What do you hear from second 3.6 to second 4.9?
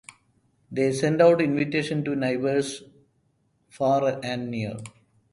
far and near.